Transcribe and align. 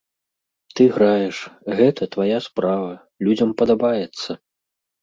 Ты 0.75 0.83
граеш, 0.95 1.37
гэта 1.81 2.09
твая 2.17 2.39
справа, 2.49 2.91
людзям 3.29 3.49
падабаецца. 3.63 4.31